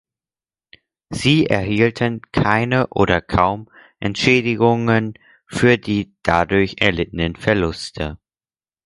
[1.11, 3.69] Sie erhielten „keine oder kaum
[3.99, 5.13] Entschädigungen
[5.45, 8.17] für die dadurch erlittenen Verluste“.